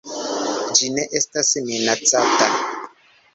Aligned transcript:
Ĝi 0.79 0.89
ne 0.95 1.05
estas 1.19 1.51
minacata. 1.67 2.49